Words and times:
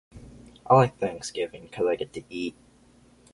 I 0.65 0.73
like 0.73 0.97
Thanksgiving 0.97 1.67
cuz 1.69 1.85
I 1.85 1.95
get 1.95 2.11
to 2.13 2.23
eat. 2.27 2.55